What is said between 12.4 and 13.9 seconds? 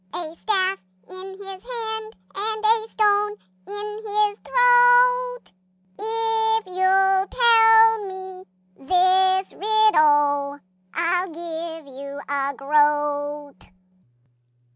groat."